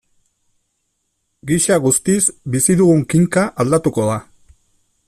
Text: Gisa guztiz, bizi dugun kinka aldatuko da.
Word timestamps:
Gisa 1.51 1.77
guztiz, 1.85 2.17
bizi 2.57 2.79
dugun 2.81 3.05
kinka 3.15 3.45
aldatuko 3.65 4.09
da. 4.13 4.19